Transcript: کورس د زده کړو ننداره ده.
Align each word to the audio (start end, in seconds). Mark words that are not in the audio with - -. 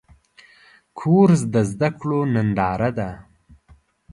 کورس 0.99 1.41
د 1.53 1.55
زده 1.71 1.89
کړو 1.99 2.19
ننداره 2.33 2.89
ده. 2.97 3.09